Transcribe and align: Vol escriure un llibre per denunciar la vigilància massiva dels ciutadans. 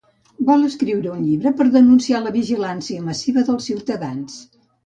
Vol 0.45 0.63
escriure 0.67 1.11
un 1.15 1.19
llibre 1.25 1.51
per 1.59 1.67
denunciar 1.77 2.23
la 2.23 2.33
vigilància 2.39 3.07
massiva 3.11 3.47
dels 3.51 3.73
ciutadans. 3.73 4.43